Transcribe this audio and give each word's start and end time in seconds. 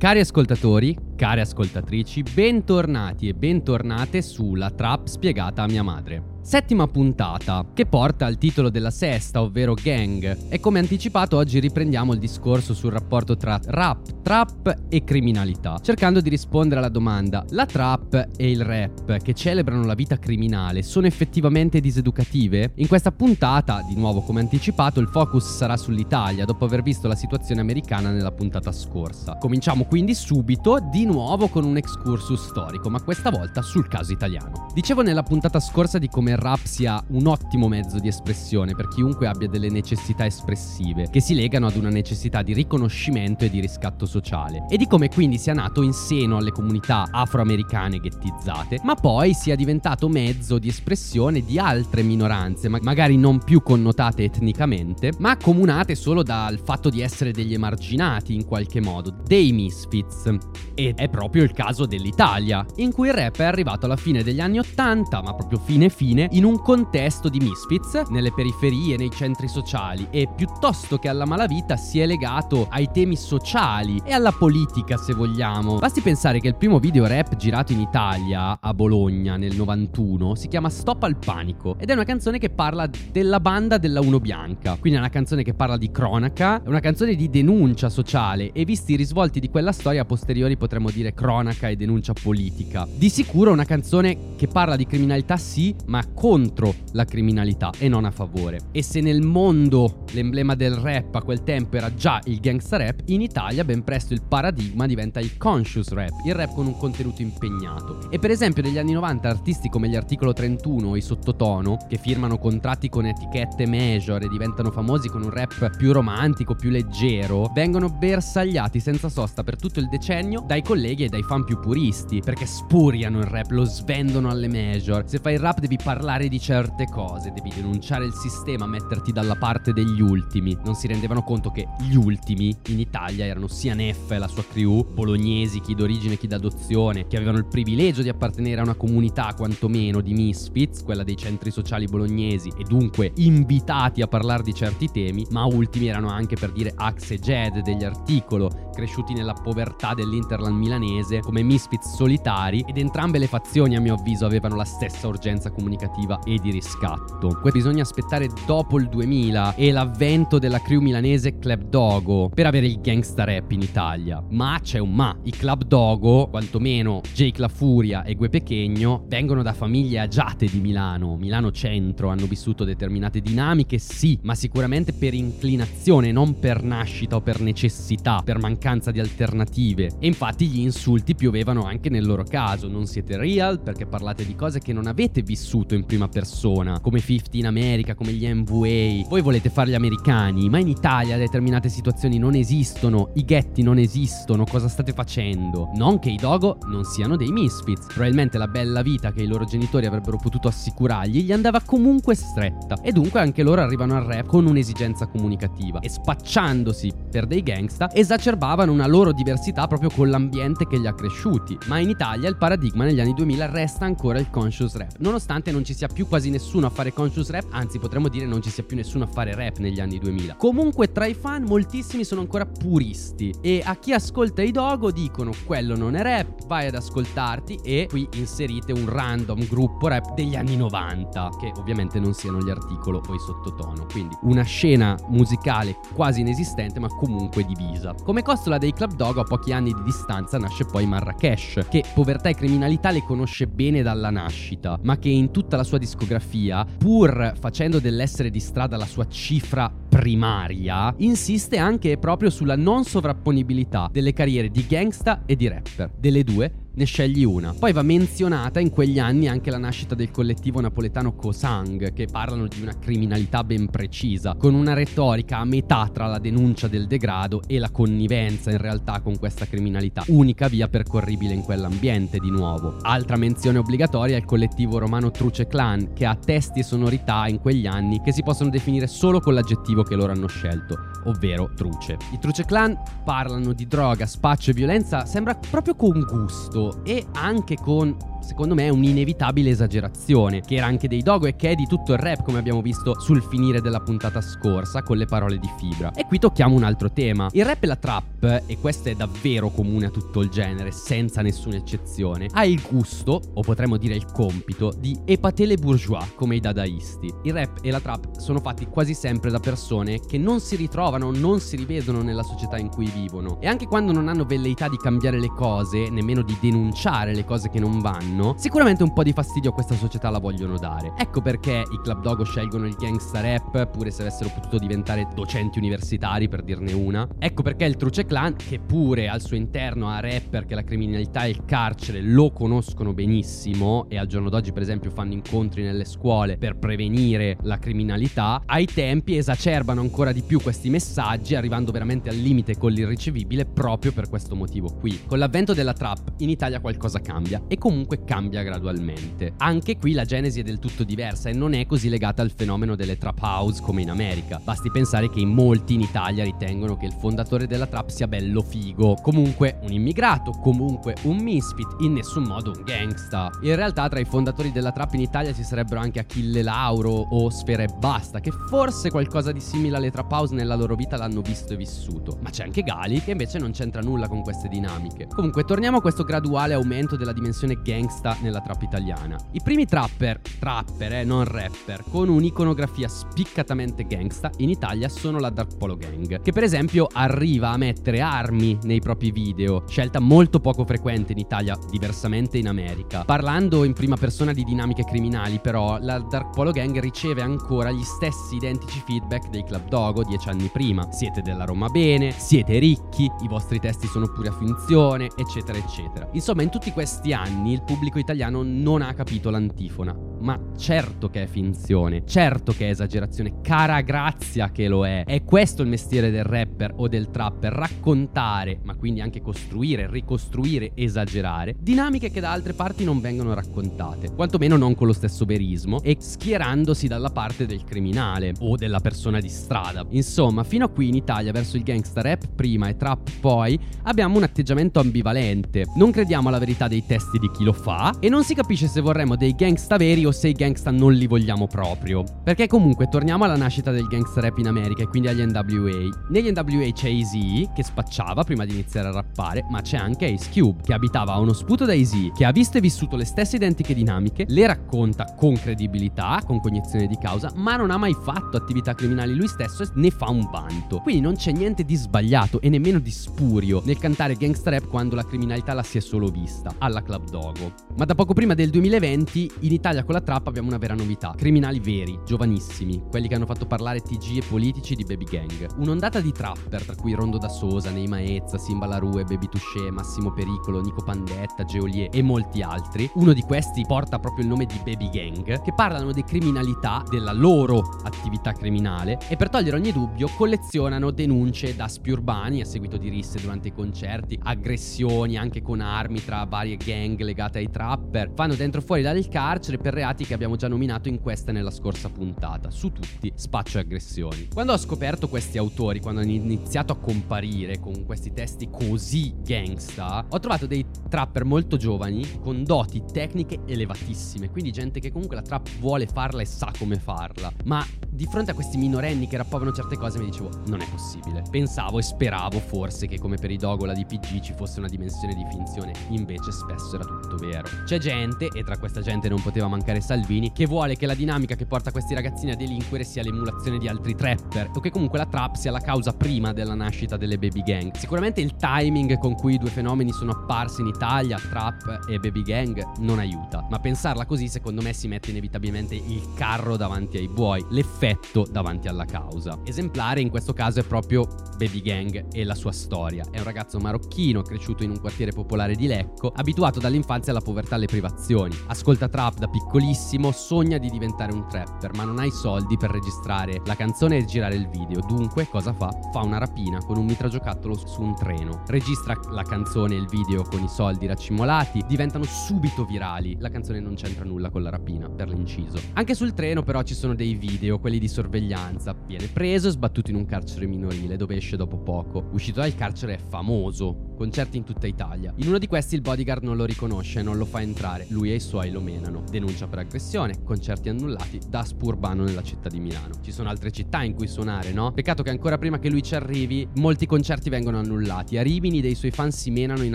Cari 0.00 0.20
ascoltatori, 0.20 0.96
care 1.14 1.42
ascoltatrici, 1.42 2.22
bentornati 2.22 3.28
e 3.28 3.34
bentornate 3.34 4.22
sulla 4.22 4.70
Trap 4.70 5.06
spiegata 5.06 5.64
a 5.64 5.66
mia 5.66 5.82
madre. 5.82 6.29
Settima 6.42 6.88
puntata, 6.88 7.66
che 7.74 7.84
porta 7.84 8.24
al 8.24 8.38
titolo 8.38 8.70
della 8.70 8.90
sesta, 8.90 9.42
ovvero 9.42 9.74
Gang. 9.74 10.48
E 10.48 10.58
come 10.58 10.78
anticipato 10.78 11.36
oggi 11.36 11.60
riprendiamo 11.60 12.14
il 12.14 12.18
discorso 12.18 12.72
sul 12.72 12.90
rapporto 12.90 13.36
tra 13.36 13.60
rap, 13.66 14.22
trap 14.22 14.86
e 14.88 15.04
criminalità, 15.04 15.78
cercando 15.82 16.20
di 16.20 16.30
rispondere 16.30 16.80
alla 16.80 16.88
domanda, 16.88 17.44
la 17.50 17.66
trap 17.66 18.30
e 18.36 18.50
il 18.50 18.64
rap 18.64 19.18
che 19.18 19.34
celebrano 19.34 19.84
la 19.84 19.94
vita 19.94 20.18
criminale 20.18 20.82
sono 20.82 21.06
effettivamente 21.06 21.78
diseducative? 21.78 22.72
In 22.76 22.88
questa 22.88 23.12
puntata, 23.12 23.84
di 23.86 23.94
nuovo 23.94 24.22
come 24.22 24.40
anticipato, 24.40 24.98
il 24.98 25.08
focus 25.08 25.44
sarà 25.56 25.76
sull'Italia, 25.76 26.46
dopo 26.46 26.64
aver 26.64 26.82
visto 26.82 27.06
la 27.06 27.14
situazione 27.14 27.60
americana 27.60 28.10
nella 28.10 28.32
puntata 28.32 28.72
scorsa. 28.72 29.36
Cominciamo 29.36 29.84
quindi 29.84 30.14
subito, 30.14 30.78
di 30.90 31.04
nuovo 31.04 31.48
con 31.48 31.64
un 31.64 31.76
excursus 31.76 32.48
storico, 32.48 32.88
ma 32.88 33.02
questa 33.02 33.30
volta 33.30 33.60
sul 33.60 33.86
caso 33.86 34.12
italiano. 34.12 34.68
Dicevo 34.72 35.02
nella 35.02 35.22
puntata 35.22 35.60
scorsa 35.60 35.98
di 35.98 36.08
come 36.08 36.29
il 36.30 36.38
rap 36.38 36.64
sia 36.64 37.02
un 37.08 37.26
ottimo 37.26 37.68
mezzo 37.68 37.98
di 37.98 38.08
espressione 38.08 38.74
per 38.74 38.88
chiunque 38.88 39.26
abbia 39.26 39.48
delle 39.48 39.68
necessità 39.68 40.26
espressive, 40.26 41.08
che 41.10 41.20
si 41.20 41.34
legano 41.34 41.66
ad 41.66 41.76
una 41.76 41.88
necessità 41.88 42.42
di 42.42 42.52
riconoscimento 42.52 43.44
e 43.44 43.50
di 43.50 43.60
riscatto 43.60 44.06
sociale, 44.06 44.66
e 44.68 44.76
di 44.76 44.86
come 44.86 45.08
quindi 45.08 45.38
sia 45.38 45.54
nato 45.54 45.82
in 45.82 45.92
seno 45.92 46.36
alle 46.36 46.50
comunità 46.50 47.08
afroamericane 47.10 47.98
ghettizzate, 47.98 48.80
ma 48.82 48.94
poi 48.94 49.34
sia 49.34 49.56
diventato 49.56 50.08
mezzo 50.08 50.58
di 50.58 50.68
espressione 50.68 51.44
di 51.44 51.58
altre 51.58 52.02
minoranze, 52.02 52.68
ma 52.68 52.78
magari 52.82 53.16
non 53.16 53.38
più 53.42 53.62
connotate 53.62 54.24
etnicamente, 54.24 55.12
ma 55.18 55.30
accomunate 55.30 55.94
solo 55.94 56.22
dal 56.22 56.58
fatto 56.58 56.90
di 56.90 57.00
essere 57.00 57.32
degli 57.32 57.54
emarginati 57.54 58.34
in 58.34 58.44
qualche 58.44 58.80
modo, 58.80 59.14
dei 59.24 59.52
misfits. 59.52 60.28
Ed 60.74 60.96
è 60.98 61.08
proprio 61.08 61.42
il 61.42 61.52
caso 61.52 61.86
dell'Italia, 61.86 62.64
in 62.76 62.92
cui 62.92 63.08
il 63.08 63.14
rap 63.14 63.38
è 63.38 63.44
arrivato 63.44 63.86
alla 63.86 63.96
fine 63.96 64.22
degli 64.22 64.40
anni 64.40 64.58
80, 64.58 65.22
ma 65.22 65.34
proprio 65.34 65.58
fine 65.58 65.88
fine, 65.88 66.19
in 66.30 66.44
un 66.44 66.60
contesto 66.60 67.28
di 67.28 67.38
misfits, 67.38 68.08
nelle 68.10 68.32
periferie, 68.32 68.96
nei 68.96 69.10
centri 69.10 69.48
sociali, 69.48 70.06
e 70.10 70.28
piuttosto 70.34 70.98
che 70.98 71.08
alla 71.08 71.24
malavita 71.24 71.76
si 71.76 72.00
è 72.00 72.06
legato 72.06 72.66
ai 72.70 72.90
temi 72.92 73.16
sociali 73.16 74.00
e 74.04 74.12
alla 74.12 74.32
politica, 74.32 74.96
se 74.96 75.14
vogliamo. 75.14 75.78
Basti 75.78 76.00
pensare 76.00 76.40
che 76.40 76.48
il 76.48 76.56
primo 76.56 76.78
video 76.78 77.06
rap 77.06 77.36
girato 77.36 77.72
in 77.72 77.80
Italia, 77.80 78.58
a 78.60 78.74
Bologna, 78.74 79.36
nel 79.36 79.54
91, 79.54 80.34
si 80.34 80.48
chiama 80.48 80.68
Stop 80.68 81.02
al 81.04 81.16
panico, 81.16 81.76
ed 81.78 81.90
è 81.90 81.92
una 81.92 82.04
canzone 82.04 82.38
che 82.38 82.50
parla 82.50 82.88
della 83.10 83.40
banda 83.40 83.78
della 83.78 84.00
Uno 84.00 84.20
Bianca. 84.20 84.76
Quindi 84.78 84.98
è 84.98 85.00
una 85.00 85.10
canzone 85.10 85.42
che 85.42 85.54
parla 85.54 85.76
di 85.76 85.90
cronaca, 85.90 86.62
è 86.62 86.68
una 86.68 86.80
canzone 86.80 87.14
di 87.14 87.30
denuncia 87.30 87.88
sociale, 87.88 88.52
e 88.52 88.64
visti 88.64 88.92
i 88.92 88.96
risvolti 88.96 89.40
di 89.40 89.48
quella 89.48 89.72
storia, 89.72 90.02
a 90.02 90.04
posteriori 90.04 90.56
potremmo 90.56 90.90
dire 90.90 91.14
cronaca 91.14 91.68
e 91.68 91.76
denuncia 91.76 92.12
politica. 92.12 92.86
Di 92.92 93.08
sicuro 93.08 93.52
una 93.52 93.64
canzone 93.64 94.34
che 94.36 94.46
parla 94.46 94.76
di 94.76 94.86
criminalità 94.86 95.36
sì, 95.36 95.74
ma 95.86 96.02
contro 96.12 96.74
la 96.92 97.04
criminalità 97.04 97.70
e 97.78 97.88
non 97.88 98.04
a 98.04 98.10
favore. 98.10 98.58
E 98.72 98.82
se 98.82 99.00
nel 99.00 99.22
mondo 99.22 100.04
l'emblema 100.12 100.54
del 100.54 100.74
rap 100.74 101.14
a 101.14 101.22
quel 101.22 101.42
tempo 101.42 101.76
era 101.76 101.94
già 101.94 102.20
il 102.24 102.40
gangsta 102.40 102.76
rap, 102.76 103.00
in 103.06 103.20
Italia 103.20 103.64
ben 103.64 103.84
presto 103.84 104.12
il 104.12 104.22
paradigma 104.26 104.86
diventa 104.86 105.20
il 105.20 105.36
conscious 105.36 105.90
rap, 105.90 106.10
il 106.24 106.34
rap 106.34 106.54
con 106.54 106.66
un 106.66 106.76
contenuto 106.76 107.22
impegnato. 107.22 108.10
E 108.10 108.18
per 108.18 108.30
esempio 108.30 108.62
negli 108.62 108.78
anni 108.78 108.92
90 108.92 109.28
artisti 109.28 109.68
come 109.68 109.88
gli 109.88 109.96
Articolo 109.96 110.32
31 110.32 110.88
o 110.88 110.96
i 110.96 111.00
Sottotono, 111.00 111.78
che 111.88 111.96
firmano 111.96 112.38
contratti 112.38 112.88
con 112.88 113.06
etichette 113.06 113.66
major 113.66 114.22
e 114.22 114.28
diventano 114.28 114.70
famosi 114.70 115.08
con 115.08 115.22
un 115.22 115.30
rap 115.30 115.76
più 115.76 115.92
romantico, 115.92 116.54
più 116.54 116.70
leggero, 116.70 117.50
vengono 117.54 117.88
bersagliati 117.88 118.80
senza 118.80 119.08
sosta 119.08 119.42
per 119.42 119.56
tutto 119.56 119.80
il 119.80 119.88
decennio 119.88 120.44
dai 120.46 120.62
colleghi 120.62 121.04
e 121.04 121.08
dai 121.08 121.22
fan 121.22 121.44
più 121.44 121.58
puristi, 121.58 122.20
perché 122.20 122.46
spuriano 122.46 123.18
il 123.18 123.26
rap, 123.26 123.50
lo 123.50 123.64
svendono 123.64 124.28
alle 124.28 124.48
major. 124.48 125.04
Se 125.06 125.18
fai 125.18 125.34
il 125.34 125.40
rap 125.40 125.60
devi 125.60 125.78
parlare 125.82 125.99
di 126.00 126.40
certe 126.40 126.86
cose, 126.86 127.30
devi 127.30 127.52
denunciare 127.54 128.06
il 128.06 128.14
sistema, 128.14 128.66
metterti 128.66 129.12
dalla 129.12 129.36
parte 129.36 129.72
degli 129.72 130.00
ultimi. 130.00 130.56
Non 130.64 130.74
si 130.74 130.86
rendevano 130.86 131.22
conto 131.22 131.50
che 131.50 131.68
gli 131.80 131.94
ultimi 131.94 132.56
in 132.68 132.80
Italia 132.80 133.26
erano 133.26 133.48
sia 133.48 133.74
Neff 133.74 134.10
e 134.10 134.18
la 134.18 134.26
sua 134.26 134.42
crew, 134.42 134.82
bolognesi, 134.92 135.60
chi 135.60 135.74
d'origine, 135.74 136.16
chi 136.16 136.26
d'adozione, 136.26 137.06
che 137.06 137.16
avevano 137.16 137.36
il 137.36 137.44
privilegio 137.44 138.00
di 138.00 138.08
appartenere 138.08 138.60
a 138.60 138.64
una 138.64 138.74
comunità 138.74 139.34
quantomeno 139.36 140.00
di 140.00 140.14
misfits, 140.14 140.82
quella 140.82 141.04
dei 141.04 141.16
centri 141.16 141.50
sociali 141.50 141.84
bolognesi, 141.84 142.50
e 142.56 142.64
dunque 142.64 143.12
invitati 143.16 144.00
a 144.00 144.08
parlare 144.08 144.42
di 144.42 144.54
certi 144.54 144.88
temi, 144.90 145.26
ma 145.30 145.44
ultimi 145.44 145.88
erano 145.88 146.08
anche 146.08 146.36
per 146.36 146.50
dire 146.50 146.72
Axe 146.74 147.14
e 147.14 147.18
Jed 147.18 147.58
degli 147.60 147.84
articolo, 147.84 148.70
cresciuti 148.74 149.12
nella 149.12 149.34
povertà 149.34 149.92
dell'Interland 149.92 150.56
milanese 150.56 151.20
come 151.20 151.42
misfits 151.42 151.94
solitari 151.94 152.64
ed 152.66 152.78
entrambe 152.78 153.18
le 153.18 153.26
fazioni 153.26 153.76
a 153.76 153.80
mio 153.80 153.94
avviso 153.94 154.24
avevano 154.24 154.56
la 154.56 154.64
stessa 154.64 155.06
urgenza 155.06 155.50
comunicativa 155.50 155.88
e 156.24 156.38
di 156.40 156.50
riscatto. 156.50 157.38
Poi 157.42 157.50
bisogna 157.50 157.82
aspettare 157.82 158.28
dopo 158.46 158.78
il 158.78 158.88
2000 158.88 159.54
e 159.54 159.70
l'avvento 159.72 160.38
della 160.38 160.60
crew 160.60 160.80
milanese 160.80 161.38
Club 161.38 161.64
Dogo 161.64 162.30
per 162.32 162.46
avere 162.46 162.66
il 162.66 162.80
gangsta 162.80 163.24
rap 163.24 163.50
in 163.50 163.62
Italia. 163.62 164.22
Ma 164.30 164.58
c'è 164.62 164.78
un 164.78 164.92
ma, 164.92 165.16
i 165.24 165.30
Club 165.30 165.64
Dogo, 165.64 166.28
quantomeno 166.28 167.00
Jake 167.12 167.40
La 167.40 167.48
Furia 167.48 168.02
e 168.04 168.14
Gue 168.14 168.28
Pechegno, 168.28 169.04
vengono 169.08 169.42
da 169.42 169.52
famiglie 169.52 170.00
agiate 170.00 170.46
di 170.46 170.60
Milano, 170.60 171.16
Milano 171.16 171.50
centro, 171.50 172.08
hanno 172.08 172.26
vissuto 172.26 172.64
determinate 172.64 173.20
dinamiche, 173.20 173.78
sì, 173.78 174.18
ma 174.22 174.34
sicuramente 174.34 174.92
per 174.92 175.14
inclinazione, 175.14 176.12
non 176.12 176.38
per 176.38 176.62
nascita 176.62 177.16
o 177.16 177.20
per 177.20 177.40
necessità, 177.40 178.22
per 178.24 178.38
mancanza 178.38 178.90
di 178.90 179.00
alternative. 179.00 179.90
E 179.98 180.06
infatti 180.06 180.46
gli 180.46 180.60
insulti 180.60 181.14
piovevano 181.14 181.64
anche 181.64 181.90
nel 181.90 182.06
loro 182.06 182.24
caso, 182.24 182.68
non 182.68 182.86
siete 182.86 183.16
real 183.16 183.60
perché 183.60 183.86
parlate 183.86 184.24
di 184.24 184.34
cose 184.34 184.60
che 184.60 184.72
non 184.72 184.86
avete 184.86 185.22
vissuto 185.22 185.74
in 185.74 185.79
prima 185.84 186.08
persona, 186.08 186.80
come 186.80 187.00
50 187.00 187.36
in 187.36 187.46
America, 187.46 187.94
come 187.94 188.12
gli 188.12 188.26
MVA. 188.26 189.08
Voi 189.08 189.22
volete 189.22 189.50
fare 189.50 189.70
gli 189.70 189.74
americani, 189.74 190.48
ma 190.48 190.58
in 190.58 190.68
Italia 190.68 191.16
determinate 191.16 191.68
situazioni 191.68 192.18
non 192.18 192.34
esistono, 192.34 193.10
i 193.14 193.24
ghetti 193.24 193.62
non 193.62 193.78
esistono, 193.78 194.44
cosa 194.44 194.68
state 194.68 194.92
facendo? 194.92 195.70
Non 195.74 195.98
che 195.98 196.10
i 196.10 196.16
dogo 196.16 196.58
non 196.66 196.84
siano 196.84 197.16
dei 197.16 197.30
misfits, 197.30 197.86
probabilmente 197.86 198.38
la 198.38 198.48
bella 198.48 198.82
vita 198.82 199.12
che 199.12 199.22
i 199.22 199.26
loro 199.26 199.44
genitori 199.44 199.86
avrebbero 199.86 200.18
potuto 200.18 200.48
assicurargli 200.48 201.22
gli 201.22 201.32
andava 201.32 201.60
comunque 201.60 202.14
stretta 202.14 202.80
e 202.82 202.92
dunque 202.92 203.20
anche 203.20 203.42
loro 203.42 203.60
arrivano 203.60 203.96
al 203.96 204.04
rap 204.04 204.26
con 204.26 204.46
un'esigenza 204.46 205.06
comunicativa 205.06 205.80
e 205.80 205.88
spacciandosi 205.88 206.92
per 207.10 207.26
dei 207.26 207.42
gangsta 207.42 207.92
esacerbavano 207.92 208.72
una 208.72 208.86
loro 208.86 209.12
diversità 209.12 209.66
proprio 209.66 209.90
con 209.90 210.10
l'ambiente 210.10 210.66
che 210.66 210.78
li 210.78 210.86
ha 210.86 210.94
cresciuti. 210.94 211.58
Ma 211.66 211.78
in 211.78 211.88
Italia 211.88 212.28
il 212.28 212.36
paradigma 212.36 212.84
negli 212.84 213.00
anni 213.00 213.14
2000 213.14 213.50
resta 213.50 213.84
ancora 213.84 214.18
il 214.18 214.30
conscious 214.30 214.76
rap, 214.76 214.96
nonostante 214.98 215.52
non 215.52 215.64
ci 215.64 215.69
sia 215.74 215.88
più 215.88 216.06
quasi 216.06 216.30
nessuno 216.30 216.66
a 216.66 216.70
fare 216.70 216.92
conscious 216.92 217.30
rap, 217.30 217.46
anzi 217.50 217.78
potremmo 217.78 218.08
dire 218.08 218.26
non 218.26 218.42
ci 218.42 218.50
sia 218.50 218.62
più 218.62 218.76
nessuno 218.76 219.04
a 219.04 219.06
fare 219.06 219.34
rap 219.34 219.58
negli 219.58 219.80
anni 219.80 219.98
2000. 219.98 220.36
Comunque 220.36 220.92
tra 220.92 221.06
i 221.06 221.14
fan 221.14 221.44
moltissimi 221.44 222.04
sono 222.04 222.20
ancora 222.20 222.46
puristi 222.46 223.34
e 223.40 223.62
a 223.64 223.76
chi 223.76 223.92
ascolta 223.92 224.42
i 224.42 224.50
dogo 224.50 224.90
dicono 224.90 225.32
quello 225.44 225.76
non 225.76 225.94
è 225.94 226.02
rap, 226.02 226.46
vai 226.46 226.66
ad 226.66 226.74
ascoltarti 226.74 227.60
e 227.62 227.86
qui 227.88 228.08
inserite 228.14 228.72
un 228.72 228.88
random 228.88 229.46
gruppo 229.46 229.88
rap 229.88 230.14
degli 230.14 230.36
anni 230.36 230.56
90, 230.56 231.30
che 231.40 231.52
ovviamente 231.56 231.98
non 231.98 232.14
siano 232.14 232.38
gli 232.38 232.50
articolo 232.50 233.02
o 233.06 233.14
i 233.14 233.18
sottotono, 233.18 233.86
quindi 233.90 234.16
una 234.22 234.42
scena 234.42 234.96
musicale 235.08 235.78
quasi 235.94 236.20
inesistente 236.20 236.80
ma 236.80 236.88
comunque 236.88 237.44
divisa. 237.44 237.94
Come 238.02 238.22
costola 238.22 238.58
dei 238.58 238.72
Club 238.72 238.94
Dogo 238.94 239.20
a 239.20 239.24
pochi 239.24 239.52
anni 239.52 239.72
di 239.72 239.82
distanza 239.82 240.38
nasce 240.38 240.64
poi 240.64 240.86
Marrakesh, 240.86 241.66
che 241.68 241.84
povertà 241.94 242.28
e 242.28 242.34
criminalità 242.34 242.90
le 242.90 243.04
conosce 243.04 243.46
bene 243.46 243.82
dalla 243.82 244.10
nascita, 244.10 244.78
ma 244.82 244.98
che 244.98 245.08
in 245.08 245.30
tutta 245.30 245.56
la 245.56 245.59
sua 245.64 245.78
discografia, 245.78 246.64
pur 246.64 247.34
facendo 247.38 247.78
dell'essere 247.78 248.30
di 248.30 248.40
strada 248.40 248.76
la 248.76 248.86
sua 248.86 249.06
cifra 249.08 249.72
primaria, 249.88 250.94
insiste 250.98 251.56
anche 251.56 251.98
proprio 251.98 252.30
sulla 252.30 252.56
non 252.56 252.84
sovrapponibilità 252.84 253.88
delle 253.90 254.12
carriere 254.12 254.48
di 254.48 254.66
gangsta 254.66 255.22
e 255.26 255.36
di 255.36 255.48
rapper. 255.48 255.90
Delle 255.98 256.24
due 256.24 256.59
ne 256.72 256.84
scegli 256.84 257.24
una. 257.24 257.54
Poi 257.58 257.72
va 257.72 257.82
menzionata 257.82 258.60
in 258.60 258.70
quegli 258.70 258.98
anni 258.98 259.28
anche 259.28 259.50
la 259.50 259.58
nascita 259.58 259.94
del 259.94 260.10
collettivo 260.10 260.60
napoletano 260.60 261.14
Kosang, 261.14 261.92
che 261.92 262.06
parlano 262.10 262.46
di 262.46 262.60
una 262.62 262.78
criminalità 262.78 263.44
ben 263.44 263.68
precisa, 263.68 264.34
con 264.34 264.54
una 264.54 264.72
retorica 264.72 265.38
a 265.38 265.44
metà 265.44 265.90
tra 265.92 266.06
la 266.06 266.18
denuncia 266.18 266.68
del 266.68 266.86
degrado 266.86 267.42
e 267.46 267.58
la 267.58 267.70
connivenza 267.70 268.50
in 268.50 268.58
realtà 268.58 269.00
con 269.00 269.18
questa 269.18 269.46
criminalità, 269.46 270.04
unica 270.08 270.48
via 270.48 270.68
percorribile 270.68 271.34
in 271.34 271.42
quell'ambiente 271.42 272.18
di 272.18 272.30
nuovo. 272.30 272.76
Altra 272.82 273.16
menzione 273.16 273.58
obbligatoria 273.58 274.16
è 274.16 274.18
il 274.18 274.24
collettivo 274.24 274.78
romano 274.78 275.10
Truce 275.10 275.46
Clan, 275.46 275.92
che 275.92 276.06
ha 276.06 276.14
testi 276.14 276.60
e 276.60 276.64
sonorità 276.64 277.26
in 277.28 277.40
quegli 277.40 277.66
anni 277.66 278.00
che 278.02 278.12
si 278.12 278.22
possono 278.22 278.50
definire 278.50 278.86
solo 278.86 279.20
con 279.20 279.34
l'aggettivo 279.34 279.82
che 279.82 279.94
loro 279.94 280.12
hanno 280.12 280.28
scelto, 280.28 280.89
ovvero 281.04 281.50
truce. 281.54 281.96
I 282.12 282.18
Truce 282.18 282.44
Clan 282.44 282.78
parlano 283.04 283.52
di 283.52 283.66
droga, 283.66 284.06
spaccio 284.06 284.50
e 284.50 284.54
violenza, 284.54 285.04
sembra 285.04 285.34
proprio 285.34 285.74
con 285.74 286.00
gusto 286.00 286.84
e 286.84 287.06
anche 287.12 287.56
con 287.56 287.96
secondo 288.30 288.54
me 288.54 288.66
è 288.66 288.68
un'inevitabile 288.68 289.50
esagerazione, 289.50 290.40
che 290.40 290.54
era 290.54 290.66
anche 290.66 290.86
dei 290.86 291.02
Dogo 291.02 291.26
e 291.26 291.34
che 291.34 291.50
è 291.50 291.54
di 291.56 291.66
tutto 291.66 291.94
il 291.94 291.98
rap 291.98 292.22
come 292.22 292.38
abbiamo 292.38 292.62
visto 292.62 293.00
sul 293.00 293.20
finire 293.22 293.60
della 293.60 293.80
puntata 293.80 294.20
scorsa 294.20 294.84
con 294.84 294.96
le 294.96 295.06
parole 295.06 295.38
di 295.38 295.50
Fibra. 295.58 295.90
E 295.92 296.06
qui 296.06 296.20
tocchiamo 296.20 296.54
un 296.54 296.62
altro 296.62 296.92
tema. 296.92 297.28
Il 297.32 297.44
rap 297.44 297.64
e 297.64 297.66
la 297.66 297.74
trap, 297.74 298.42
e 298.46 298.58
questo 298.60 298.88
è 298.88 298.94
davvero 298.94 299.50
comune 299.50 299.86
a 299.86 299.90
tutto 299.90 300.20
il 300.20 300.28
genere, 300.28 300.70
senza 300.70 301.22
nessuna 301.22 301.56
eccezione, 301.56 302.28
ha 302.30 302.44
il 302.44 302.62
gusto, 302.70 303.20
o 303.34 303.42
potremmo 303.42 303.76
dire 303.76 303.96
il 303.96 304.06
compito, 304.12 304.72
di 304.78 304.96
epatele 305.04 305.56
bourgeois 305.56 306.12
come 306.14 306.36
i 306.36 306.40
dadaisti. 306.40 307.12
Il 307.24 307.32
rap 307.32 307.58
e 307.62 307.72
la 307.72 307.80
trap 307.80 308.16
sono 308.18 308.38
fatti 308.38 308.66
quasi 308.66 308.94
sempre 308.94 309.32
da 309.32 309.40
persone 309.40 309.98
che 310.06 310.18
non 310.18 310.38
si 310.38 310.54
ritrovano, 310.54 311.10
non 311.10 311.40
si 311.40 311.56
rivedono 311.56 312.00
nella 312.02 312.22
società 312.22 312.58
in 312.58 312.68
cui 312.68 312.88
vivono. 312.94 313.40
E 313.40 313.48
anche 313.48 313.66
quando 313.66 313.90
non 313.90 314.06
hanno 314.06 314.24
velleità 314.24 314.68
di 314.68 314.76
cambiare 314.76 315.18
le 315.18 315.32
cose, 315.34 315.90
nemmeno 315.90 316.22
di 316.22 316.36
denunciare 316.40 317.12
le 317.12 317.24
cose 317.24 317.48
che 317.50 317.58
non 317.58 317.80
vanno, 317.80 318.18
sicuramente 318.36 318.82
un 318.82 318.92
po' 318.92 319.02
di 319.02 319.12
fastidio 319.12 319.50
a 319.50 319.52
questa 319.52 319.74
società 319.74 320.10
la 320.10 320.18
vogliono 320.18 320.58
dare. 320.58 320.92
Ecco 320.96 321.20
perché 321.20 321.64
i 321.70 321.80
club 321.82 322.02
dogo 322.02 322.24
scelgono 322.24 322.66
il 322.66 322.74
gangsta 322.74 323.20
rap, 323.20 323.66
pure 323.68 323.90
se 323.90 324.02
avessero 324.02 324.30
potuto 324.34 324.58
diventare 324.58 325.08
docenti 325.14 325.58
universitari 325.58 326.28
per 326.28 326.42
dirne 326.42 326.72
una. 326.72 327.06
Ecco 327.18 327.42
perché 327.42 327.64
il 327.64 327.76
Truce 327.76 328.04
Clan, 328.04 328.36
che 328.36 328.58
pure 328.58 329.08
al 329.08 329.20
suo 329.20 329.36
interno 329.36 329.88
ha 329.88 330.00
rapper 330.00 330.44
che 330.44 330.54
la 330.54 330.64
criminalità 330.64 331.24
e 331.24 331.30
il 331.30 331.44
carcere 331.44 332.00
lo 332.00 332.30
conoscono 332.30 332.92
benissimo 332.92 333.86
e 333.88 333.98
al 333.98 334.06
giorno 334.06 334.28
d'oggi 334.28 334.52
per 334.52 334.62
esempio 334.62 334.90
fanno 334.90 335.12
incontri 335.12 335.62
nelle 335.62 335.84
scuole 335.84 336.36
per 336.36 336.56
prevenire 336.56 337.36
la 337.42 337.58
criminalità, 337.58 338.42
ai 338.46 338.66
tempi 338.66 339.16
esacerbano 339.16 339.80
ancora 339.80 340.12
di 340.12 340.22
più 340.22 340.40
questi 340.40 340.70
messaggi 340.70 341.34
arrivando 341.34 341.72
veramente 341.72 342.08
al 342.08 342.16
limite 342.16 342.56
con 342.56 342.72
l'irricevibile 342.72 343.46
proprio 343.46 343.92
per 343.92 344.08
questo 344.08 344.34
motivo 344.34 344.72
qui. 344.72 345.02
Con 345.06 345.18
l'avvento 345.18 345.54
della 345.54 345.72
trap 345.72 346.12
in 346.18 346.28
Italia 346.28 346.60
qualcosa 346.60 347.00
cambia 347.00 347.42
e 347.48 347.58
comunque 347.58 348.04
cambia 348.10 348.42
gradualmente. 348.42 349.34
Anche 349.36 349.78
qui 349.78 349.92
la 349.92 350.04
genesi 350.04 350.40
è 350.40 350.42
del 350.42 350.58
tutto 350.58 350.82
diversa 350.82 351.28
e 351.28 351.32
non 351.32 351.52
è 351.52 351.64
così 351.64 351.88
legata 351.88 352.22
al 352.22 352.32
fenomeno 352.34 352.74
delle 352.74 352.98
trap 352.98 353.22
house 353.22 353.62
come 353.62 353.82
in 353.82 353.90
America. 353.90 354.40
Basti 354.42 354.68
pensare 354.68 355.08
che 355.08 355.20
in 355.20 355.28
molti 355.28 355.74
in 355.74 355.80
Italia 355.80 356.24
ritengono 356.24 356.76
che 356.76 356.86
il 356.86 356.92
fondatore 356.92 357.46
della 357.46 357.68
trap 357.68 357.88
sia 357.88 358.08
bello 358.08 358.42
figo, 358.42 358.96
comunque 359.00 359.60
un 359.62 359.70
immigrato, 359.70 360.32
comunque 360.32 360.96
un 361.04 361.18
misfit, 361.18 361.76
in 361.82 361.92
nessun 361.92 362.24
modo 362.24 362.50
un 362.50 362.64
gangsta. 362.64 363.30
In 363.42 363.54
realtà 363.54 363.88
tra 363.88 364.00
i 364.00 364.04
fondatori 364.04 364.50
della 364.50 364.72
trap 364.72 364.94
in 364.94 365.02
Italia 365.02 365.32
ci 365.32 365.44
sarebbero 365.44 365.78
anche 365.78 366.00
Achille 366.00 366.42
Lauro 366.42 366.90
o 366.90 367.30
Sfera 367.30 367.62
e 367.62 367.68
Basta, 367.78 368.18
che 368.18 368.32
forse 368.32 368.90
qualcosa 368.90 369.30
di 369.30 369.40
simile 369.40 369.76
alle 369.76 369.92
trap 369.92 370.10
house 370.10 370.34
nella 370.34 370.56
loro 370.56 370.74
vita 370.74 370.96
l'hanno 370.96 371.20
visto 371.20 371.52
e 371.52 371.56
vissuto. 371.56 372.18
Ma 372.22 372.30
c'è 372.30 372.42
anche 372.42 372.62
Gali 372.62 373.00
che 373.02 373.12
invece 373.12 373.38
non 373.38 373.52
c'entra 373.52 373.82
nulla 373.82 374.08
con 374.08 374.22
queste 374.22 374.48
dinamiche. 374.48 375.06
Comunque 375.06 375.44
torniamo 375.44 375.76
a 375.76 375.80
questo 375.80 376.02
graduale 376.02 376.54
aumento 376.54 376.96
della 376.96 377.12
dimensione 377.12 377.56
gangsta 377.62 377.89
nella 378.20 378.40
trap 378.40 378.62
italiana. 378.62 379.18
I 379.32 379.40
primi 379.42 379.66
trapper, 379.66 380.20
trapper 380.38 380.92
eh, 380.92 381.04
non 381.04 381.24
rapper, 381.24 381.84
con 381.90 382.08
un'iconografia 382.08 382.88
spiccatamente 382.88 383.86
gangsta 383.86 384.30
in 384.38 384.48
Italia 384.48 384.88
sono 384.88 385.18
la 385.18 385.30
Dark 385.30 385.56
Polo 385.56 385.76
Gang, 385.76 386.22
che 386.22 386.32
per 386.32 386.44
esempio 386.44 386.88
arriva 386.92 387.50
a 387.50 387.56
mettere 387.56 388.00
armi 388.00 388.58
nei 388.62 388.80
propri 388.80 389.10
video, 389.10 389.64
scelta 389.66 390.00
molto 390.00 390.40
poco 390.40 390.64
frequente 390.64 391.12
in 391.12 391.18
Italia, 391.18 391.58
diversamente 391.68 392.38
in 392.38 392.48
America. 392.48 393.04
Parlando 393.04 393.64
in 393.64 393.72
prima 393.72 393.96
persona 393.96 394.32
di 394.32 394.44
dinamiche 394.44 394.84
criminali, 394.84 395.40
però, 395.40 395.78
la 395.80 395.98
Dark 395.98 396.34
Polo 396.34 396.52
Gang 396.52 396.78
riceve 396.78 397.22
ancora 397.22 397.70
gli 397.70 397.82
stessi 397.82 398.36
identici 398.36 398.82
feedback 398.86 399.28
dei 399.30 399.44
Club 399.44 399.68
Dogo 399.68 400.04
dieci 400.04 400.28
anni 400.28 400.48
prima. 400.48 400.90
Siete 400.92 401.22
della 401.22 401.44
Roma 401.44 401.68
bene, 401.68 402.12
siete 402.12 402.58
ricchi, 402.58 403.10
i 403.22 403.28
vostri 403.28 403.58
testi 403.58 403.86
sono 403.86 404.06
pure 404.08 404.28
a 404.28 404.32
finzione, 404.32 405.08
eccetera, 405.16 405.58
eccetera. 405.58 406.08
Insomma, 406.12 406.42
in 406.42 406.50
tutti 406.50 406.70
questi 406.72 407.12
anni 407.12 407.52
il 407.52 407.62
pubblico 407.80 407.98
italiano 407.98 408.42
non 408.42 408.82
ha 408.82 408.92
capito 408.92 409.30
l'antifona. 409.30 410.09
Ma 410.20 410.38
certo 410.56 411.08
che 411.08 411.22
è 411.22 411.26
finzione, 411.26 412.02
certo 412.06 412.52
che 412.52 412.66
è 412.66 412.70
esagerazione, 412.70 413.40
cara 413.40 413.80
grazia 413.80 414.50
che 414.50 414.68
lo 414.68 414.86
è. 414.86 415.04
È 415.04 415.24
questo 415.24 415.62
il 415.62 415.68
mestiere 415.68 416.10
del 416.10 416.24
rapper 416.24 416.74
o 416.76 416.88
del 416.88 417.10
trapper, 417.10 417.52
raccontare, 417.52 418.60
ma 418.62 418.74
quindi 418.74 419.00
anche 419.00 419.22
costruire, 419.22 419.88
ricostruire, 419.88 420.72
esagerare, 420.74 421.56
dinamiche 421.58 422.10
che 422.10 422.20
da 422.20 422.32
altre 422.32 422.52
parti 422.52 422.84
non 422.84 423.00
vengono 423.00 423.32
raccontate, 423.32 424.12
quantomeno 424.14 424.56
non 424.56 424.74
con 424.74 424.86
lo 424.86 424.92
stesso 424.92 425.24
verismo 425.24 425.80
e 425.82 425.96
schierandosi 425.98 426.86
dalla 426.86 427.10
parte 427.10 427.46
del 427.46 427.64
criminale 427.64 428.34
o 428.40 428.56
della 428.56 428.80
persona 428.80 429.20
di 429.20 429.28
strada. 429.28 429.86
Insomma, 429.90 430.44
fino 430.44 430.66
a 430.66 430.68
qui 430.68 430.88
in 430.88 430.94
Italia 430.94 431.32
verso 431.32 431.56
il 431.56 431.62
gangsta 431.62 432.02
rap 432.02 432.28
prima 432.34 432.68
e 432.68 432.76
trap 432.76 433.10
poi 433.20 433.58
abbiamo 433.84 434.18
un 434.18 434.24
atteggiamento 434.24 434.80
ambivalente. 434.80 435.64
Non 435.76 435.90
crediamo 435.90 436.28
alla 436.28 436.38
verità 436.38 436.68
dei 436.68 436.84
testi 436.84 437.18
di 437.18 437.30
chi 437.30 437.42
lo 437.42 437.52
fa 437.52 437.96
e 438.00 438.08
non 438.08 438.22
si 438.22 438.34
capisce 438.34 438.66
se 438.66 438.80
vorremmo 438.80 439.16
dei 439.16 439.34
gangsta 439.34 439.76
veri 439.76 440.04
o 440.04 440.09
se 440.12 440.28
i 440.28 440.32
gangsta 440.32 440.70
non 440.70 440.92
li 440.92 441.06
vogliamo 441.06 441.46
proprio. 441.46 442.04
Perché 442.22 442.46
comunque 442.46 442.88
torniamo 442.88 443.24
alla 443.24 443.36
nascita 443.36 443.70
del 443.70 443.86
gangsta 443.86 444.20
rap 444.20 444.38
in 444.38 444.46
America 444.46 444.82
e 444.82 444.86
quindi 444.86 445.08
agli 445.08 445.22
NWA. 445.22 446.06
Negli 446.10 446.30
NWA 446.30 446.70
c'è 446.72 446.88
Easy 446.88 447.48
che 447.54 447.62
spacciava 447.62 448.24
prima 448.24 448.44
di 448.44 448.52
iniziare 448.52 448.88
a 448.88 448.92
rappare, 448.92 449.44
ma 449.50 449.60
c'è 449.60 449.76
anche 449.76 450.06
Ace 450.06 450.30
Cube 450.32 450.62
che 450.62 450.72
abitava 450.72 451.12
a 451.12 451.18
uno 451.18 451.32
sputo 451.32 451.64
da 451.64 451.74
Easy, 451.74 452.12
che 452.12 452.24
ha 452.24 452.32
visto 452.32 452.58
e 452.58 452.60
vissuto 452.60 452.96
le 452.96 453.04
stesse 453.04 453.36
identiche 453.36 453.74
dinamiche, 453.74 454.24
le 454.28 454.46
racconta 454.46 455.14
con 455.16 455.34
credibilità, 455.34 456.22
con 456.24 456.40
cognizione 456.40 456.86
di 456.86 456.96
causa, 456.98 457.32
ma 457.34 457.56
non 457.56 457.70
ha 457.70 457.76
mai 457.76 457.96
fatto 458.02 458.36
attività 458.36 458.74
criminali 458.74 459.14
lui 459.14 459.28
stesso 459.28 459.62
e 459.62 459.68
ne 459.74 459.90
fa 459.90 460.10
un 460.10 460.28
vanto. 460.30 460.78
Quindi 460.80 461.00
non 461.00 461.16
c'è 461.16 461.32
niente 461.32 461.64
di 461.64 461.74
sbagliato 461.74 462.40
e 462.40 462.48
nemmeno 462.48 462.78
di 462.78 462.90
spurio 462.90 463.62
nel 463.64 463.78
cantare 463.78 464.14
gangsta 464.14 464.50
rap 464.50 464.68
quando 464.68 464.94
la 464.94 465.04
criminalità 465.04 465.52
la 465.52 465.62
si 465.62 465.78
è 465.78 465.80
solo 465.80 466.08
vista, 466.08 466.54
alla 466.58 466.82
Club 466.82 467.08
Dogo. 467.10 467.52
Ma 467.76 467.84
da 467.84 467.94
poco 467.94 468.14
prima 468.14 468.34
del 468.34 468.50
2020 468.50 469.30
in 469.40 469.52
Italia 469.52 469.84
con 469.84 469.94
la 469.94 469.99
trap 470.02 470.26
abbiamo 470.28 470.48
una 470.48 470.58
vera 470.58 470.74
novità. 470.74 471.14
Criminali 471.16 471.60
veri, 471.60 471.98
giovanissimi, 472.04 472.82
quelli 472.88 473.08
che 473.08 473.14
hanno 473.14 473.26
fatto 473.26 473.46
parlare 473.46 473.80
TG 473.80 474.18
e 474.18 474.22
politici 474.28 474.74
di 474.74 474.84
Baby 474.84 475.04
Gang. 475.04 475.58
Un'ondata 475.58 476.00
di 476.00 476.12
trapper, 476.12 476.64
tra 476.64 476.74
cui 476.74 476.94
Rondo 476.94 477.18
da 477.18 477.28
Sosa, 477.28 477.70
Nei 477.70 477.86
Maezza, 477.86 478.38
Simba 478.38 478.66
Larue, 478.66 479.04
Baby 479.04 479.28
Touché, 479.28 479.70
Massimo 479.70 480.12
Pericolo, 480.12 480.60
Nico 480.60 480.82
Pandetta, 480.82 481.44
Geolier 481.44 481.88
e 481.92 482.02
molti 482.02 482.42
altri. 482.42 482.88
Uno 482.94 483.12
di 483.12 483.22
questi 483.22 483.64
porta 483.66 483.98
proprio 483.98 484.24
il 484.24 484.30
nome 484.30 484.46
di 484.46 484.60
Baby 484.64 484.90
Gang, 484.90 485.42
che 485.42 485.52
parlano 485.54 485.92
di 485.92 486.02
criminalità, 486.04 486.82
della 486.88 487.12
loro 487.12 487.58
attività 487.82 488.32
criminale 488.32 488.98
e 489.08 489.16
per 489.16 489.28
togliere 489.28 489.56
ogni 489.56 489.72
dubbio 489.72 490.08
collezionano 490.16 490.90
denunce 490.90 491.56
da 491.56 491.68
spiurbani 491.68 492.40
a 492.40 492.44
seguito 492.44 492.76
di 492.76 492.88
risse 492.88 493.20
durante 493.20 493.48
i 493.48 493.52
concerti, 493.52 494.18
aggressioni 494.22 495.16
anche 495.16 495.42
con 495.42 495.60
armi 495.60 496.02
tra 496.04 496.24
varie 496.24 496.56
gang 496.56 497.00
legate 497.00 497.38
ai 497.38 497.50
trapper, 497.50 498.12
fanno 498.14 498.34
dentro 498.34 498.60
fuori 498.60 498.82
dal 498.82 499.08
carcere 499.08 499.58
per 499.58 499.74
reati 499.74 499.89
che 499.94 500.14
abbiamo 500.14 500.36
già 500.36 500.48
nominato 500.48 500.88
in 500.88 501.00
questa 501.00 501.30
e 501.30 501.34
nella 501.34 501.50
scorsa 501.50 501.88
puntata, 501.88 502.50
su 502.50 502.72
tutti 502.72 503.12
spaccio 503.14 503.58
e 503.58 503.60
aggressioni. 503.62 504.28
Quando 504.32 504.52
ho 504.52 504.56
scoperto 504.56 505.08
questi 505.08 505.38
autori, 505.38 505.80
quando 505.80 506.00
hanno 506.00 506.10
iniziato 506.10 506.72
a 506.72 506.76
comparire 506.76 507.58
con 507.58 507.84
questi 507.84 508.12
testi 508.12 508.48
così 508.50 509.14
gangsta, 509.22 510.06
ho 510.08 510.18
trovato 510.20 510.46
dei 510.46 510.64
trapper 510.88 511.24
molto 511.24 511.56
giovani 511.56 512.20
con 512.20 512.44
doti 512.44 512.82
tecniche 512.90 513.40
elevatissime, 513.46 514.30
quindi 514.30 514.52
gente 514.52 514.80
che 514.80 514.92
comunque 514.92 515.16
la 515.16 515.22
trap 515.22 515.48
vuole 515.58 515.86
farla 515.86 516.22
e 516.22 516.26
sa 516.26 516.50
come 516.56 516.76
farla, 516.76 517.32
ma 517.44 517.66
di 517.88 518.06
fronte 518.06 518.30
a 518.30 518.34
questi 518.34 518.56
minorenni 518.56 519.06
che 519.08 519.16
rappavano 519.16 519.52
certe 519.52 519.76
cose 519.76 519.98
mi 519.98 520.06
dicevo 520.06 520.30
non 520.46 520.60
è 520.60 520.68
possibile. 520.68 521.22
Pensavo 521.30 521.78
e 521.78 521.82
speravo 521.82 522.38
forse 522.38 522.86
che 522.86 522.98
come 522.98 523.16
per 523.16 523.30
i 523.30 523.36
Dogola 523.36 523.74
di 523.74 523.84
PG 523.84 524.20
ci 524.20 524.32
fosse 524.32 524.58
una 524.58 524.68
dimensione 524.68 525.14
di 525.14 525.24
finzione, 525.28 525.72
invece 525.88 526.32
spesso 526.32 526.76
era 526.76 526.84
tutto 526.84 527.16
vero. 527.16 527.48
C'è 527.64 527.78
gente, 527.78 528.28
e 528.32 528.42
tra 528.42 528.58
questa 528.58 528.80
gente 528.80 529.08
non 529.08 529.20
poteva 529.20 529.48
mancare 529.48 529.79
Salvini, 529.80 530.32
che 530.32 530.46
vuole 530.46 530.76
che 530.76 530.86
la 530.86 530.94
dinamica 530.94 531.34
che 531.34 531.46
porta 531.46 531.70
questi 531.70 531.94
ragazzini 531.94 532.32
a 532.32 532.36
delinquere 532.36 532.84
sia 532.84 533.02
l'emulazione 533.02 533.58
di 533.58 533.68
altri 533.68 533.94
trapper, 533.94 534.50
o 534.54 534.60
che 534.60 534.70
comunque 534.70 534.98
la 534.98 535.06
trap 535.06 535.34
sia 535.34 535.50
la 535.50 535.60
causa 535.60 535.92
prima 535.92 536.32
della 536.32 536.54
nascita 536.54 536.96
delle 536.96 537.18
baby 537.18 537.42
gang. 537.42 537.74
Sicuramente 537.74 538.20
il 538.20 538.36
timing 538.36 538.98
con 538.98 539.14
cui 539.14 539.34
i 539.34 539.38
due 539.38 539.50
fenomeni 539.50 539.92
sono 539.92 540.12
apparsi 540.12 540.60
in 540.60 540.68
Italia, 540.68 541.18
trap 541.18 541.86
e 541.88 541.98
baby 541.98 542.22
gang, 542.22 542.78
non 542.78 542.98
aiuta, 542.98 543.46
ma 543.50 543.58
pensarla 543.58 544.06
così 544.06 544.28
secondo 544.28 544.62
me 544.62 544.72
si 544.72 544.88
mette 544.88 545.10
inevitabilmente 545.10 545.74
il 545.74 546.12
carro 546.14 546.56
davanti 546.56 546.96
ai 546.96 547.08
buoi, 547.08 547.44
l'effetto 547.50 548.26
davanti 548.30 548.68
alla 548.68 548.84
causa. 548.84 549.38
Esemplare 549.44 550.00
in 550.00 550.10
questo 550.10 550.32
caso 550.32 550.60
è 550.60 550.64
proprio 550.64 551.06
Baby 551.36 551.62
Gang 551.62 552.06
e 552.12 552.24
la 552.24 552.34
sua 552.34 552.52
storia. 552.52 553.04
È 553.10 553.18
un 553.18 553.24
ragazzo 553.24 553.58
marocchino 553.58 554.22
cresciuto 554.22 554.62
in 554.62 554.70
un 554.70 554.80
quartiere 554.80 555.12
popolare 555.12 555.54
di 555.54 555.66
Lecco, 555.66 556.12
abituato 556.14 556.60
dall'infanzia 556.60 557.12
alla 557.12 557.20
povertà 557.20 557.52
e 557.52 557.54
alle 557.56 557.66
privazioni. 557.66 558.36
Ascolta 558.46 558.88
trap 558.88 559.18
da 559.18 559.28
piccolissimo, 559.60 560.10
sogna 560.10 560.56
di 560.56 560.70
diventare 560.70 561.12
un 561.12 561.26
trapper, 561.28 561.74
ma 561.74 561.84
non 561.84 561.98
ha 561.98 562.06
i 562.06 562.10
soldi 562.10 562.56
per 562.56 562.70
registrare 562.70 563.42
la 563.44 563.54
canzone 563.54 563.98
e 563.98 564.04
girare 564.06 564.34
il 564.34 564.48
video. 564.48 564.80
Dunque, 564.80 565.28
cosa 565.28 565.52
fa? 565.52 565.68
Fa 565.92 566.00
una 566.00 566.16
rapina 566.16 566.64
con 566.64 566.78
un 566.78 566.86
mitragiocattolo 566.86 567.54
su 567.54 567.82
un 567.82 567.94
treno. 567.94 568.42
Registra 568.46 568.98
la 569.10 569.22
canzone 569.22 569.74
e 569.74 569.78
il 569.78 569.86
video 569.86 570.22
con 570.22 570.42
i 570.42 570.48
soldi 570.48 570.86
raccimolati, 570.86 571.64
diventano 571.68 572.04
subito 572.04 572.64
virali. 572.64 573.16
La 573.18 573.28
canzone 573.28 573.60
non 573.60 573.74
c'entra 573.74 574.04
nulla 574.04 574.30
con 574.30 574.42
la 574.42 574.48
rapina, 574.48 574.88
per 574.88 575.08
l'inciso. 575.08 575.60
Anche 575.74 575.94
sul 575.94 576.14
treno 576.14 576.42
però 576.42 576.62
ci 576.62 576.74
sono 576.74 576.94
dei 576.94 577.14
video, 577.14 577.58
quelli 577.58 577.78
di 577.78 577.88
sorveglianza. 577.88 578.74
Viene 578.86 579.08
preso 579.08 579.48
e 579.48 579.50
sbattuto 579.50 579.90
in 579.90 579.96
un 579.96 580.06
carcere 580.06 580.46
minorile 580.46 580.96
dove 580.96 581.16
esce 581.16 581.36
dopo 581.36 581.58
poco. 581.58 582.08
Uscito 582.12 582.40
dal 582.40 582.54
carcere 582.54 582.94
è 582.94 582.98
famoso 582.98 583.89
concerti 584.00 584.38
in 584.38 584.44
tutta 584.44 584.66
Italia. 584.66 585.12
In 585.16 585.28
uno 585.28 585.36
di 585.36 585.46
questi 585.46 585.74
il 585.74 585.82
bodyguard 585.82 586.22
non 586.22 586.34
lo 586.34 586.46
riconosce 586.46 587.00
e 587.00 587.02
non 587.02 587.18
lo 587.18 587.26
fa 587.26 587.42
entrare, 587.42 587.84
lui 587.90 588.10
e 588.10 588.14
i 588.14 588.20
suoi 588.20 588.50
lo 588.50 588.62
menano. 588.62 589.04
Denuncia 589.10 589.46
per 589.46 589.58
aggressione, 589.58 590.22
concerti 590.24 590.70
annullati, 590.70 591.20
da 591.28 591.44
spurbano 591.44 592.04
nella 592.04 592.22
città 592.22 592.48
di 592.48 592.60
Milano. 592.60 592.94
Ci 593.02 593.12
sono 593.12 593.28
altre 593.28 593.50
città 593.50 593.82
in 593.82 593.92
cui 593.92 594.06
suonare, 594.06 594.52
no? 594.52 594.72
Peccato 594.72 595.02
che 595.02 595.10
ancora 595.10 595.36
prima 595.36 595.58
che 595.58 595.68
lui 595.68 595.82
ci 595.82 595.94
arrivi, 595.94 596.48
molti 596.54 596.86
concerti 596.86 597.28
vengono 597.28 597.58
annullati. 597.58 598.16
A 598.16 598.22
Rimini 598.22 598.62
dei 598.62 598.74
suoi 598.74 598.90
fan 598.90 599.12
si 599.12 599.30
menano 599.30 599.64
in 599.64 599.74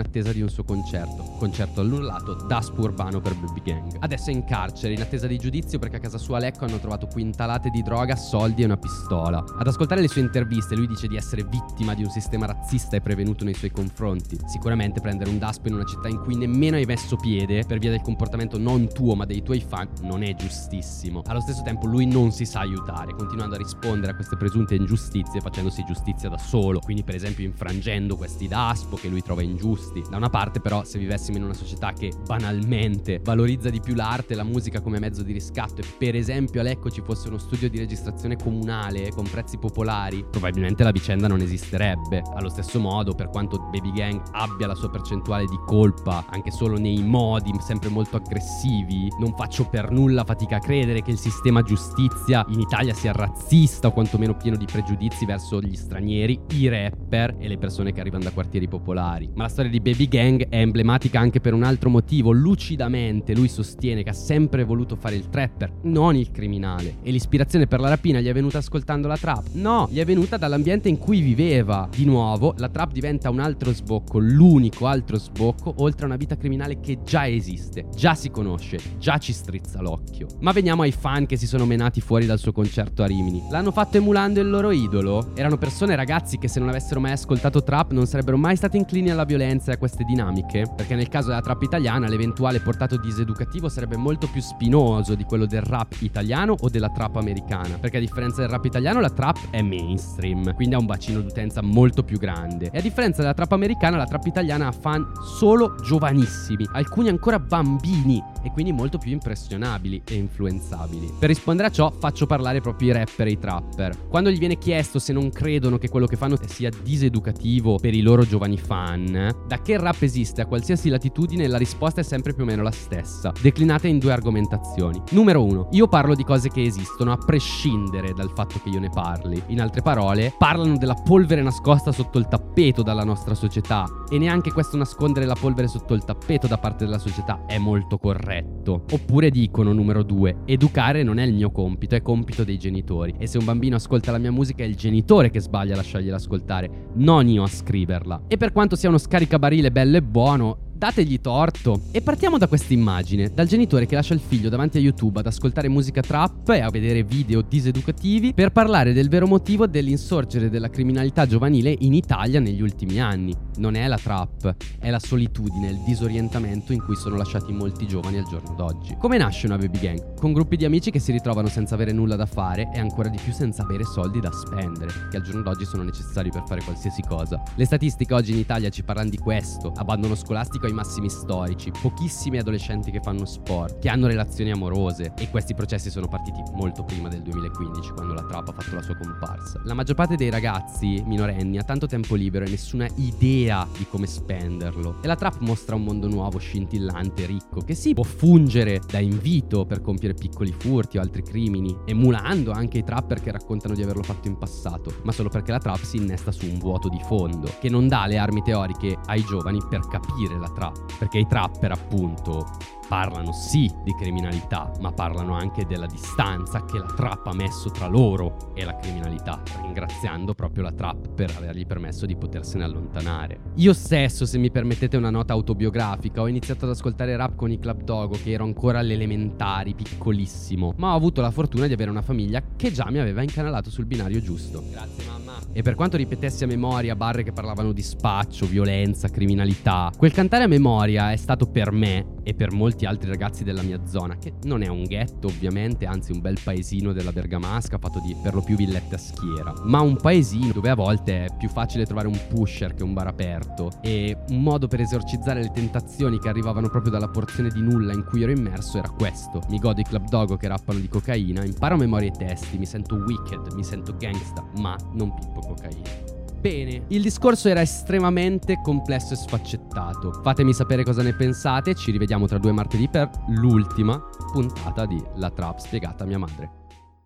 attesa 0.00 0.32
di 0.32 0.42
un 0.42 0.48
suo 0.48 0.64
concerto. 0.64 1.22
Concerto 1.38 1.82
annullato 1.82 2.34
da 2.34 2.60
spurbano 2.60 3.20
per 3.20 3.36
Baby 3.36 3.62
Gang. 3.62 3.96
Adesso 4.00 4.30
è 4.30 4.32
in 4.32 4.42
carcere, 4.42 4.94
in 4.94 5.02
attesa 5.02 5.28
di 5.28 5.38
giudizio 5.38 5.78
perché 5.78 5.98
a 5.98 6.00
casa 6.00 6.18
sua 6.18 6.40
Lecco 6.40 6.64
hanno 6.64 6.80
trovato 6.80 7.06
quintalate 7.06 7.70
di 7.70 7.80
droga, 7.80 8.16
soldi 8.16 8.62
e 8.62 8.64
una 8.64 8.76
pistola. 8.76 9.44
Ad 9.56 9.68
ascoltare 9.68 10.00
le 10.00 10.08
sue 10.08 10.22
interviste 10.22 10.74
lui 10.74 10.88
dice 10.88 11.06
di 11.06 11.14
essere 11.14 11.44
vittima 11.44 11.94
di 11.94 12.02
un 12.02 12.10
sistema 12.10 12.46
razzista 12.46 12.96
e 12.96 13.00
prevenuto 13.00 13.44
nei 13.44 13.54
suoi 13.54 13.70
confronti. 13.70 14.14
Sicuramente 14.46 15.00
prendere 15.00 15.30
un 15.30 15.38
daspo 15.38 15.68
in 15.68 15.74
una 15.74 15.84
città 15.84 16.08
in 16.08 16.20
cui 16.20 16.36
nemmeno 16.36 16.76
hai 16.76 16.84
messo 16.84 17.16
piede 17.16 17.64
per 17.64 17.78
via 17.78 17.90
del 17.90 18.02
comportamento 18.02 18.58
non 18.58 18.88
tuo 18.88 19.14
ma 19.14 19.24
dei 19.24 19.42
tuoi 19.42 19.60
fan 19.60 19.88
non 20.02 20.22
è 20.22 20.34
giustissimo. 20.34 21.22
Allo 21.26 21.40
stesso 21.40 21.62
tempo 21.62 21.86
lui 21.86 22.06
non 22.06 22.32
si 22.32 22.44
sa 22.44 22.60
aiutare, 22.60 23.14
continuando 23.14 23.54
a 23.54 23.58
rispondere 23.58 24.12
a 24.12 24.14
queste 24.14 24.36
presunte 24.36 24.74
ingiustizie 24.74 25.40
facendosi 25.40 25.84
giustizia 25.84 26.28
da 26.28 26.38
solo, 26.38 26.80
quindi 26.80 27.04
per 27.04 27.14
esempio 27.14 27.44
infrangendo 27.44 28.16
questi 28.16 28.48
daspo 28.48 28.96
che 28.96 29.08
lui 29.08 29.22
trova 29.22 29.42
ingiusti. 29.42 30.02
Da 30.08 30.16
una 30.16 30.30
parte 30.30 30.60
però 30.60 30.84
se 30.84 30.98
vivessimo 30.98 31.36
in 31.36 31.44
una 31.44 31.54
società 31.54 31.92
che 31.92 32.12
banalmente 32.24 33.20
valorizza 33.22 33.70
di 33.70 33.80
più 33.80 33.94
l'arte 33.94 34.32
e 34.32 34.36
la 34.36 34.44
musica 34.44 34.80
come 34.80 34.98
mezzo 34.98 35.22
di 35.22 35.32
riscatto 35.32 35.80
e 35.80 35.84
per 35.98 36.14
esempio 36.14 36.60
a 36.60 36.64
Lecco 36.64 36.90
ci 36.90 37.02
fosse 37.02 37.28
uno 37.28 37.38
studio 37.38 37.68
di 37.68 37.78
registrazione 37.78 38.36
comunale 38.36 39.10
con 39.10 39.28
prezzi 39.28 39.58
popolari, 39.58 40.24
probabilmente 40.30 40.82
la 40.82 40.90
vicenda 40.90 41.28
non 41.28 41.40
esisterebbe. 41.40 42.22
Allo 42.34 42.48
stesso 42.48 42.78
modo, 42.78 43.14
per 43.14 43.28
quanto 43.28 43.58
Baby 43.58 43.92
Gang 43.92 44.05
abbia 44.32 44.66
la 44.66 44.74
sua 44.74 44.90
percentuale 44.90 45.44
di 45.46 45.58
colpa, 45.66 46.24
anche 46.30 46.50
solo 46.50 46.76
nei 46.78 47.02
modi 47.02 47.52
sempre 47.60 47.88
molto 47.88 48.16
aggressivi, 48.16 49.08
non 49.18 49.34
faccio 49.34 49.64
per 49.68 49.90
nulla 49.90 50.24
fatica 50.24 50.56
a 50.56 50.60
credere 50.60 51.02
che 51.02 51.10
il 51.10 51.18
sistema 51.18 51.62
giustizia 51.62 52.44
in 52.48 52.60
Italia 52.60 52.94
sia 52.94 53.12
razzista 53.12 53.88
o 53.88 53.92
quantomeno 53.92 54.36
pieno 54.36 54.56
di 54.56 54.64
pregiudizi 54.64 55.24
verso 55.24 55.60
gli 55.60 55.74
stranieri, 55.74 56.38
i 56.52 56.68
rapper 56.68 57.36
e 57.38 57.48
le 57.48 57.58
persone 57.58 57.92
che 57.92 58.00
arrivano 58.00 58.24
da 58.24 58.30
quartieri 58.30 58.68
popolari. 58.68 59.30
Ma 59.34 59.44
la 59.44 59.48
storia 59.48 59.70
di 59.70 59.80
Baby 59.80 60.08
Gang 60.08 60.48
è 60.48 60.60
emblematica 60.60 61.18
anche 61.18 61.40
per 61.40 61.54
un 61.54 61.62
altro 61.62 61.90
motivo. 61.90 62.32
Lucidamente 62.32 63.34
lui 63.34 63.48
sostiene 63.48 64.02
che 64.02 64.10
ha 64.10 64.14
sempre 64.14 64.64
voluto 64.64 64.96
fare 64.96 65.16
il 65.16 65.28
trapper, 65.28 65.72
non 65.82 66.16
il 66.16 66.30
criminale. 66.30 66.96
E 67.02 67.10
l'ispirazione 67.10 67.66
per 67.66 67.80
la 67.80 67.88
rapina 67.88 68.20
gli 68.20 68.28
è 68.28 68.32
venuta 68.32 68.58
ascoltando 68.58 69.08
la 69.08 69.16
trap? 69.16 69.48
No, 69.52 69.88
gli 69.90 69.98
è 69.98 70.04
venuta 70.04 70.36
dall'ambiente 70.36 70.88
in 70.88 70.98
cui 70.98 71.20
viveva. 71.20 71.88
Di 71.90 72.04
nuovo, 72.04 72.54
la 72.58 72.68
trap 72.68 72.92
diventa 72.92 73.30
un 73.30 73.40
altro 73.40 73.72
sbocco, 73.72 73.95
l'unico 74.14 74.86
altro 74.86 75.18
sbocco, 75.18 75.74
oltre 75.78 76.04
a 76.04 76.06
una 76.06 76.16
vita 76.16 76.36
criminale 76.36 76.80
che 76.80 77.02
già 77.04 77.26
esiste, 77.26 77.86
già 77.94 78.14
si 78.14 78.30
conosce, 78.30 78.78
già 78.98 79.18
ci 79.18 79.32
strizza 79.32 79.80
l'occhio. 79.80 80.26
Ma 80.40 80.52
veniamo 80.52 80.82
ai 80.82 80.92
fan 80.92 81.26
che 81.26 81.36
si 81.36 81.46
sono 81.46 81.66
menati 81.66 82.00
fuori 82.00 82.26
dal 82.26 82.38
suo 82.38 82.52
concerto 82.52 83.02
a 83.02 83.06
Rimini. 83.06 83.42
L'hanno 83.50 83.72
fatto 83.72 83.96
emulando 83.96 84.40
il 84.40 84.48
loro 84.48 84.70
idolo? 84.70 85.32
Erano 85.34 85.56
persone 85.56 85.96
ragazzi 85.96 86.38
che 86.38 86.48
se 86.48 86.58
non 86.60 86.68
avessero 86.68 87.00
mai 87.00 87.12
ascoltato 87.12 87.62
trap 87.62 87.92
non 87.92 88.06
sarebbero 88.06 88.36
mai 88.36 88.56
stati 88.56 88.76
inclini 88.76 89.10
alla 89.10 89.24
violenza 89.24 89.70
e 89.70 89.74
a 89.74 89.78
queste 89.78 90.04
dinamiche? 90.04 90.72
Perché 90.74 90.94
nel 90.94 91.08
caso 91.08 91.28
della 91.28 91.40
trap 91.40 91.62
italiana 91.62 92.08
l'eventuale 92.08 92.60
portato 92.60 92.96
diseducativo 92.96 93.68
sarebbe 93.68 93.96
molto 93.96 94.28
più 94.28 94.40
spinoso 94.40 95.14
di 95.14 95.24
quello 95.24 95.46
del 95.46 95.62
rap 95.62 95.96
italiano 96.00 96.54
o 96.58 96.68
della 96.68 96.90
trap 96.90 97.16
americana. 97.16 97.78
Perché 97.78 97.98
a 97.98 98.00
differenza 98.00 98.40
del 98.40 98.50
rap 98.50 98.64
italiano 98.64 99.00
la 99.00 99.10
trap 99.10 99.50
è 99.50 99.62
mainstream, 99.62 100.54
quindi 100.54 100.74
ha 100.74 100.78
un 100.78 100.86
bacino 100.86 101.20
d'utenza 101.20 101.62
molto 101.62 102.02
più 102.02 102.18
grande. 102.18 102.70
E 102.72 102.78
a 102.78 102.80
differenza 102.80 103.20
della 103.20 103.34
trap 103.34 103.52
americana 103.52 103.74
la 103.80 104.06
trap 104.06 104.26
italiana 104.26 104.66
ha 104.68 104.72
fan 104.72 105.06
solo 105.22 105.76
giovanissimi, 105.82 106.66
alcuni 106.72 107.08
ancora 107.08 107.38
bambini 107.38 108.22
e 108.42 108.50
quindi 108.50 108.72
molto 108.72 108.98
più 108.98 109.12
impressionabili 109.12 110.02
e 110.04 110.14
influenzabili. 110.14 111.14
Per 111.18 111.28
rispondere 111.28 111.68
a 111.68 111.70
ciò 111.70 111.90
faccio 111.90 112.26
parlare 112.26 112.60
proprio 112.60 112.90
i 112.90 112.92
rapper 112.92 113.26
e 113.26 113.30
i 113.30 113.38
trapper. 113.38 114.06
Quando 114.08 114.30
gli 114.30 114.38
viene 114.38 114.58
chiesto 114.58 114.98
se 114.98 115.12
non 115.12 115.30
credono 115.30 115.78
che 115.78 115.88
quello 115.88 116.06
che 116.06 116.16
fanno 116.16 116.36
sia 116.46 116.70
diseducativo 116.82 117.76
per 117.76 117.94
i 117.94 118.00
loro 118.00 118.24
giovani 118.24 118.56
fan, 118.56 119.34
da 119.46 119.62
che 119.62 119.72
il 119.72 119.78
rap 119.78 120.00
esiste 120.02 120.40
a 120.40 120.46
qualsiasi 120.46 120.88
latitudine 120.88 121.46
la 121.46 121.58
risposta 121.58 122.00
è 122.00 122.04
sempre 122.04 122.34
più 122.34 122.44
o 122.44 122.46
meno 122.46 122.62
la 122.62 122.70
stessa, 122.70 123.32
declinata 123.40 123.86
in 123.86 123.98
due 123.98 124.12
argomentazioni. 124.12 125.02
Numero 125.10 125.44
uno, 125.44 125.68
io 125.72 125.86
parlo 125.86 126.14
di 126.14 126.24
cose 126.24 126.48
che 126.48 126.62
esistono 126.62 127.12
a 127.12 127.18
prescindere 127.18 128.12
dal 128.14 128.30
fatto 128.34 128.60
che 128.62 128.70
io 128.70 128.80
ne 128.80 128.90
parli. 128.90 129.42
In 129.48 129.60
altre 129.60 129.82
parole, 129.82 130.34
parlano 130.36 130.76
della 130.76 130.94
polvere 130.94 131.42
nascosta 131.42 131.92
sotto 131.92 132.18
il 132.18 132.28
tappeto 132.28 132.82
dalla 132.82 133.04
nostra 133.04 133.34
società 133.34 133.65
e 134.08 134.18
neanche 134.18 134.52
questo 134.52 134.76
nascondere 134.76 135.26
la 135.26 135.34
polvere 135.34 135.66
sotto 135.66 135.94
il 135.94 136.04
tappeto 136.04 136.46
da 136.46 136.56
parte 136.56 136.84
della 136.84 136.98
società 136.98 137.44
è 137.46 137.58
molto 137.58 137.98
corretto. 137.98 138.84
Oppure 138.92 139.30
dicono 139.30 139.72
numero 139.72 140.04
due, 140.04 140.42
educare 140.44 141.02
non 141.02 141.18
è 141.18 141.24
il 141.24 141.34
mio 141.34 141.50
compito, 141.50 141.96
è 141.96 142.02
compito 142.02 142.44
dei 142.44 142.58
genitori 142.58 143.14
e 143.18 143.26
se 143.26 143.38
un 143.38 143.44
bambino 143.44 143.74
ascolta 143.76 144.12
la 144.12 144.18
mia 144.18 144.30
musica 144.30 144.62
è 144.62 144.66
il 144.66 144.76
genitore 144.76 145.30
che 145.30 145.40
sbaglia 145.40 145.72
a 145.72 145.76
lasciargliela 145.76 146.16
ascoltare, 146.16 146.90
non 146.94 147.26
io 147.26 147.42
a 147.42 147.48
scriverla. 147.48 148.22
E 148.28 148.36
per 148.36 148.52
quanto 148.52 148.76
sia 148.76 148.88
uno 148.88 148.98
scaricabarile 148.98 149.72
bello 149.72 149.96
e 149.96 150.02
buono, 150.02 150.58
dategli 150.76 151.20
torto. 151.20 151.80
E 151.90 152.02
partiamo 152.02 152.38
da 152.38 152.46
questa 152.48 152.72
immagine, 152.72 153.30
dal 153.32 153.46
genitore 153.46 153.86
che 153.86 153.94
lascia 153.94 154.14
il 154.14 154.20
figlio 154.20 154.48
davanti 154.48 154.76
a 154.78 154.80
YouTube 154.80 155.20
ad 155.20 155.26
ascoltare 155.26 155.68
musica 155.68 156.00
trap 156.00 156.50
e 156.50 156.60
a 156.60 156.70
vedere 156.70 157.02
video 157.02 157.40
diseducativi 157.40 158.34
per 158.34 158.52
parlare 158.52 158.92
del 158.92 159.08
vero 159.08 159.26
motivo 159.26 159.66
dell'insorgere 159.66 160.50
della 160.50 160.70
criminalità 160.70 161.26
giovanile 161.26 161.74
in 161.80 161.94
Italia 161.94 162.40
negli 162.40 162.60
ultimi 162.60 163.00
anni. 163.00 163.34
Non 163.56 163.74
è 163.74 163.86
la 163.86 163.96
trap, 163.96 164.54
è 164.78 164.90
la 164.90 164.98
solitudine, 164.98 165.70
il 165.70 165.82
disorientamento 165.84 166.72
in 166.72 166.82
cui 166.82 166.94
sono 166.94 167.16
lasciati 167.16 167.52
molti 167.52 167.86
giovani 167.86 168.18
al 168.18 168.28
giorno 168.28 168.54
d'oggi. 168.54 168.96
Come 168.98 169.16
nasce 169.16 169.46
una 169.46 169.56
baby 169.56 169.78
gang? 169.78 170.14
Con 170.14 170.32
gruppi 170.32 170.56
di 170.56 170.66
amici 170.66 170.90
che 170.90 170.98
si 170.98 171.10
ritrovano 171.12 171.48
senza 171.48 171.74
avere 171.74 171.92
nulla 171.92 172.16
da 172.16 172.26
fare 172.26 172.70
e 172.74 172.78
ancora 172.78 173.08
di 173.08 173.18
più 173.22 173.32
senza 173.32 173.62
avere 173.62 173.84
soldi 173.84 174.20
da 174.20 174.30
spendere, 174.30 174.92
che 175.10 175.16
al 175.16 175.22
giorno 175.22 175.42
d'oggi 175.42 175.64
sono 175.64 175.82
necessari 175.82 176.30
per 176.30 176.44
fare 176.46 176.62
qualsiasi 176.62 177.02
cosa. 177.02 177.42
Le 177.54 177.64
statistiche 177.64 178.12
oggi 178.12 178.32
in 178.32 178.38
Italia 178.38 178.68
ci 178.68 178.82
parlano 178.82 179.08
di 179.08 179.18
questo, 179.18 179.72
abbandono 179.74 180.14
scolastico 180.14 180.65
ai 180.66 180.72
massimi 180.72 181.08
storici, 181.08 181.70
pochissimi 181.70 182.38
adolescenti 182.38 182.90
che 182.90 183.00
fanno 183.00 183.24
sport, 183.24 183.78
che 183.78 183.88
hanno 183.88 184.06
relazioni 184.06 184.50
amorose 184.50 185.12
e 185.18 185.30
questi 185.30 185.54
processi 185.54 185.90
sono 185.90 186.08
partiti 186.08 186.42
molto 186.54 186.84
prima 186.84 187.08
del 187.08 187.22
2015 187.22 187.90
quando 187.90 188.14
la 188.14 188.22
trap 188.22 188.48
ha 188.48 188.52
fatto 188.52 188.74
la 188.74 188.82
sua 188.82 188.96
comparsa. 188.96 189.60
La 189.64 189.74
maggior 189.74 189.94
parte 189.96 190.16
dei 190.16 190.30
ragazzi 190.30 191.02
minorenni 191.06 191.58
ha 191.58 191.62
tanto 191.62 191.86
tempo 191.86 192.14
libero 192.14 192.44
e 192.44 192.50
nessuna 192.50 192.86
idea 192.96 193.66
di 193.76 193.86
come 193.88 194.06
spenderlo 194.06 194.96
e 195.00 195.06
la 195.06 195.16
trap 195.16 195.38
mostra 195.40 195.74
un 195.74 195.84
mondo 195.84 196.08
nuovo, 196.08 196.38
scintillante, 196.38 197.26
ricco, 197.26 197.60
che 197.60 197.74
si 197.74 197.94
può 197.94 198.04
fungere 198.04 198.80
da 198.86 198.98
invito 198.98 199.64
per 199.64 199.80
compiere 199.80 200.14
piccoli 200.14 200.52
furti 200.56 200.98
o 200.98 201.00
altri 201.00 201.22
crimini, 201.22 201.76
emulando 201.84 202.52
anche 202.52 202.78
i 202.78 202.84
trapper 202.84 203.20
che 203.20 203.30
raccontano 203.30 203.74
di 203.74 203.82
averlo 203.82 204.02
fatto 204.02 204.28
in 204.28 204.36
passato, 204.36 204.94
ma 205.04 205.12
solo 205.12 205.28
perché 205.28 205.52
la 205.52 205.58
trap 205.58 205.82
si 205.82 205.96
innesta 205.96 206.32
su 206.32 206.46
un 206.46 206.58
vuoto 206.58 206.88
di 206.88 207.00
fondo, 207.06 207.54
che 207.60 207.68
non 207.68 207.88
dà 207.88 208.06
le 208.06 208.18
armi 208.18 208.42
teoriche 208.42 208.98
ai 209.06 209.22
giovani 209.24 209.60
per 209.68 209.86
capire 209.86 210.38
la 210.38 210.48
trap, 210.56 210.96
perché 210.98 211.18
i 211.18 211.26
trapper 211.26 211.72
appunto 211.72 212.46
parlano 212.88 213.32
sì 213.32 213.70
di 213.82 213.94
criminalità, 213.94 214.70
ma 214.80 214.92
parlano 214.92 215.34
anche 215.34 215.66
della 215.66 215.86
distanza 215.86 216.64
che 216.64 216.78
la 216.78 216.86
trap 216.86 217.26
ha 217.26 217.34
messo 217.34 217.70
tra 217.70 217.88
loro 217.88 218.52
e 218.54 218.64
la 218.64 218.76
criminalità, 218.76 219.42
ringraziando 219.60 220.34
proprio 220.34 220.62
la 220.62 220.72
trap 220.72 221.08
per 221.10 221.34
avergli 221.36 221.66
permesso 221.66 222.06
di 222.06 222.16
potersene 222.16 222.64
allontanare. 222.64 223.40
Io 223.56 223.72
stesso, 223.72 224.24
se 224.24 224.38
mi 224.38 224.50
permettete 224.50 224.96
una 224.96 225.10
nota 225.10 225.32
autobiografica, 225.32 226.20
ho 226.20 226.28
iniziato 226.28 226.64
ad 226.64 226.70
ascoltare 226.70 227.16
rap 227.16 227.34
con 227.34 227.50
i 227.50 227.58
Club 227.58 227.82
Dogo, 227.82 228.16
che 228.22 228.30
ero 228.30 228.44
ancora 228.44 228.78
alle 228.78 228.94
elementari, 228.94 229.74
piccolissimo, 229.74 230.74
ma 230.76 230.92
ho 230.92 230.96
avuto 230.96 231.20
la 231.20 231.30
fortuna 231.30 231.66
di 231.66 231.72
avere 231.72 231.90
una 231.90 232.02
famiglia 232.02 232.42
che 232.56 232.70
già 232.70 232.88
mi 232.90 232.98
aveva 232.98 233.22
incanalato 233.22 233.70
sul 233.70 233.86
binario 233.86 234.20
giusto. 234.20 234.62
Grazie 234.70 235.04
mamma. 235.06 235.25
E 235.52 235.62
per 235.62 235.74
quanto 235.74 235.96
ripetessi 235.96 236.44
a 236.44 236.46
memoria 236.46 236.96
barre 236.96 237.22
che 237.22 237.32
parlavano 237.32 237.72
di 237.72 237.82
spaccio, 237.82 238.46
violenza, 238.46 239.08
criminalità, 239.08 239.92
quel 239.96 240.12
cantare 240.12 240.44
a 240.44 240.48
memoria 240.48 241.12
è 241.12 241.16
stato 241.16 241.46
per 241.46 241.70
me 241.72 242.15
e 242.26 242.34
per 242.34 242.50
molti 242.50 242.86
altri 242.86 243.08
ragazzi 243.08 243.44
della 243.44 243.62
mia 243.62 243.86
zona, 243.86 244.18
che 244.18 244.32
non 244.42 244.62
è 244.62 244.66
un 244.66 244.82
ghetto 244.82 245.28
ovviamente, 245.28 245.86
anzi 245.86 246.10
un 246.10 246.20
bel 246.20 246.36
paesino 246.42 246.92
della 246.92 247.12
Bergamasca 247.12 247.78
fatto 247.78 248.00
di 248.00 248.16
per 248.20 248.34
lo 248.34 248.42
più 248.42 248.56
villette 248.56 248.96
a 248.96 248.98
schiera, 248.98 249.54
ma 249.62 249.80
un 249.80 249.96
paesino 249.96 250.50
dove 250.52 250.70
a 250.70 250.74
volte 250.74 251.26
è 251.26 251.36
più 251.38 251.48
facile 251.48 251.86
trovare 251.86 252.08
un 252.08 252.18
pusher 252.28 252.74
che 252.74 252.82
un 252.82 252.94
bar 252.94 253.06
aperto 253.06 253.70
e 253.80 254.16
un 254.30 254.42
modo 254.42 254.66
per 254.66 254.80
esorcizzare 254.80 255.40
le 255.40 255.52
tentazioni 255.52 256.18
che 256.18 256.28
arrivavano 256.28 256.68
proprio 256.68 256.90
dalla 256.90 257.08
porzione 257.08 257.48
di 257.48 257.60
nulla 257.60 257.92
in 257.92 258.04
cui 258.04 258.24
ero 258.24 258.32
immerso 258.32 258.78
era 258.78 258.88
questo. 258.88 259.42
Mi 259.48 259.58
godo 259.58 259.80
i 259.80 259.84
club 259.84 260.08
dogo 260.08 260.36
che 260.36 260.48
rappano 260.48 260.80
di 260.80 260.88
cocaina, 260.88 261.44
imparo 261.44 261.76
a 261.76 261.78
memoria 261.78 262.08
i 262.08 262.12
testi, 262.12 262.58
mi 262.58 262.66
sento 262.66 262.96
wicked, 262.96 263.52
mi 263.52 263.62
sento 263.62 263.94
gangsta, 263.96 264.44
ma 264.56 264.76
non 264.94 265.14
pippo 265.14 265.40
cocaina. 265.40 266.15
Bene, 266.46 266.84
il 266.90 267.02
discorso 267.02 267.48
era 267.48 267.60
estremamente 267.60 268.60
complesso 268.62 269.14
e 269.14 269.16
sfaccettato. 269.16 270.20
Fatemi 270.22 270.52
sapere 270.52 270.84
cosa 270.84 271.02
ne 271.02 271.12
pensate, 271.12 271.74
ci 271.74 271.90
rivediamo 271.90 272.28
tra 272.28 272.38
due 272.38 272.52
martedì 272.52 272.88
per 272.88 273.10
l'ultima 273.30 274.00
puntata 274.30 274.86
di 274.86 275.02
La 275.16 275.32
Trap 275.32 275.58
spiegata 275.58 276.04
a 276.04 276.06
mia 276.06 276.18
madre. 276.18 276.50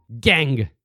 Gang! 0.05 0.71